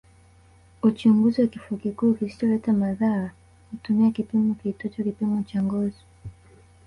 Uchunguzi 0.83 1.41
wa 1.41 1.47
kifua 1.47 1.77
kikuu 1.77 2.13
kisicholeta 2.13 2.73
madhara 2.73 3.31
hutumia 3.71 4.11
kipimo 4.11 4.53
kiitwacho 4.53 5.03
kipimo 5.03 5.43
cha 5.43 5.63
ngozi 5.63 6.01